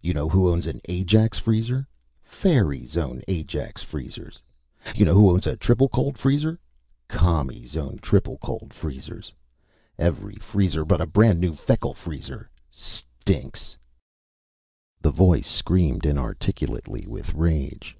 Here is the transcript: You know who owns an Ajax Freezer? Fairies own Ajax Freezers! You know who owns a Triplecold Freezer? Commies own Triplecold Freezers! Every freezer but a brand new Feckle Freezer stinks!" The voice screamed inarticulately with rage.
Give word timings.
You 0.00 0.14
know 0.14 0.28
who 0.28 0.48
owns 0.48 0.68
an 0.68 0.80
Ajax 0.88 1.40
Freezer? 1.40 1.88
Fairies 2.22 2.96
own 2.96 3.20
Ajax 3.26 3.82
Freezers! 3.82 4.40
You 4.94 5.04
know 5.04 5.14
who 5.14 5.30
owns 5.32 5.44
a 5.44 5.56
Triplecold 5.56 6.16
Freezer? 6.16 6.60
Commies 7.08 7.76
own 7.76 7.98
Triplecold 7.98 8.72
Freezers! 8.72 9.32
Every 9.98 10.36
freezer 10.36 10.84
but 10.84 11.00
a 11.00 11.04
brand 11.06 11.40
new 11.40 11.54
Feckle 11.54 11.94
Freezer 11.94 12.48
stinks!" 12.70 13.76
The 15.00 15.10
voice 15.10 15.50
screamed 15.50 16.06
inarticulately 16.06 17.04
with 17.08 17.34
rage. 17.34 17.96